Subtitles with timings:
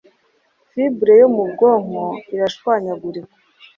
[0.69, 2.03] Fibure yo mu bwonko
[2.33, 3.33] irashwanyagurika.